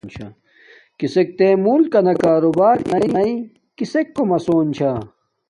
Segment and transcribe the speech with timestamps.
[0.99, 3.33] کسک تے ملکنا کاروبار ارناݵ
[3.77, 4.91] کسک کوم اسون چھا،